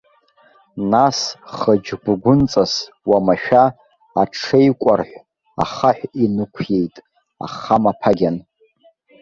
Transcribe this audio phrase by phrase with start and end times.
[0.91, 1.17] Нас
[1.55, 2.73] хыџьгәыгәынҵас
[3.09, 3.63] уамашәа
[4.21, 5.17] аҽеикәарҳә,
[5.63, 6.95] ахаҳә инықәиеит,
[7.45, 8.37] ахамаԥагьан.